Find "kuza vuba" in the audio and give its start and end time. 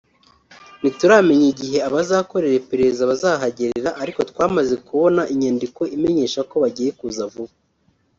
6.99-7.53